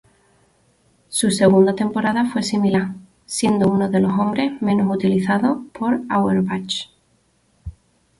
Su 1.09 1.29
segunda 1.29 1.75
temporada 1.75 2.25
fue 2.25 2.41
similar, 2.41 2.95
siendo 3.27 3.69
uno 3.69 3.87
de 3.87 3.99
los 3.99 4.11
hombres 4.13 4.59
menos 4.59 4.89
utilizados 4.95 5.59
por 5.77 6.01
Auerbach. 6.09 6.89